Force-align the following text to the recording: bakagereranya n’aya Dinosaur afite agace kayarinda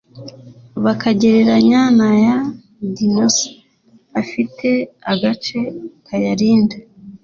bakagereranya 0.83 1.81
n’aya 1.97 2.37
Dinosaur 2.95 3.57
afite 4.21 4.67
agace 5.11 5.59
kayarinda 6.07 6.77